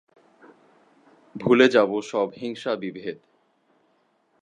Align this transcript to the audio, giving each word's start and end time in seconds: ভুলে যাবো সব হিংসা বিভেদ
ভুলে 1.35 1.67
যাবো 1.67 1.97
সব 2.01 2.27
হিংসা 2.37 2.71
বিভেদ 2.75 3.17